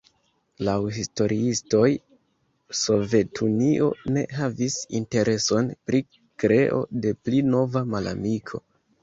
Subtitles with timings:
[0.67, 1.89] Laŭ historiistoj
[2.79, 6.01] Sovetunio ne havis intereson pri
[6.45, 8.65] kreo de pli nova malamiko.